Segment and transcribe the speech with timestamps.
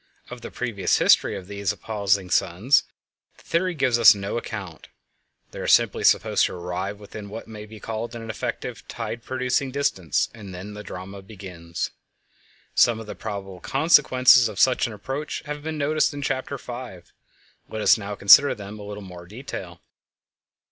[0.31, 2.85] Of the previous history of these appulsing suns
[3.37, 4.87] the theory gives us no account;
[5.51, 9.69] they are simply supposed to arrive within what may be called an effective tide producing
[9.69, 11.91] distance, and then the drama begins.
[12.73, 17.13] Some of the probable consequences of such an approach have been noticed in Chapter 5;
[17.69, 19.81] let us now consider them a little more in detail.